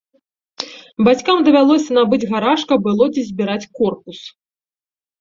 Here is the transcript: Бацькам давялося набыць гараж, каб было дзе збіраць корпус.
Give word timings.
Бацькам 1.07 1.37
давялося 1.49 1.91
набыць 1.99 2.21
гараж, 2.33 2.59
каб 2.75 2.79
было 2.89 3.03
дзе 3.15 3.23
збіраць 3.31 3.63
корпус. 3.77 4.19